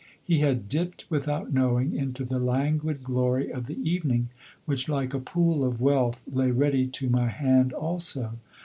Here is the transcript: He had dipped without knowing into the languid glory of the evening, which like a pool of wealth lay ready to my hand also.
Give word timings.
He 0.23 0.39
had 0.39 0.67
dipped 0.67 1.05
without 1.11 1.53
knowing 1.53 1.93
into 1.95 2.25
the 2.25 2.39
languid 2.39 3.03
glory 3.03 3.51
of 3.51 3.67
the 3.67 3.77
evening, 3.87 4.29
which 4.65 4.89
like 4.89 5.13
a 5.13 5.19
pool 5.19 5.63
of 5.63 5.79
wealth 5.79 6.23
lay 6.25 6.49
ready 6.49 6.87
to 6.87 7.07
my 7.07 7.27
hand 7.27 7.71
also. 7.71 8.39